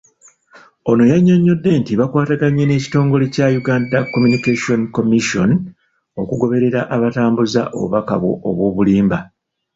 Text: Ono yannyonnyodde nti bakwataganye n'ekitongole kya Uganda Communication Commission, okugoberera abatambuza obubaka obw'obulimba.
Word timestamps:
Ono 0.91 1.03
yannyonnyodde 1.11 1.69
nti 1.81 1.91
bakwataganye 1.99 2.63
n'ekitongole 2.65 3.25
kya 3.35 3.47
Uganda 3.61 3.97
Communication 4.13 4.79
Commission, 4.95 5.49
okugoberera 6.21 6.81
abatambuza 6.95 7.61
obubaka 7.75 8.13
obw'obulimba. 8.49 9.17